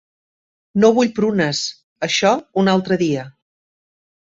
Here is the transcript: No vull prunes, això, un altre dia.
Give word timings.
No 0.83 0.89
vull 0.95 1.11
prunes, 1.19 1.61
això, 2.09 2.33
un 2.65 2.75
altre 2.75 3.01
dia. 3.05 3.29